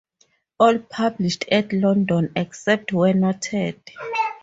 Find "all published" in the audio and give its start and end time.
0.59-1.45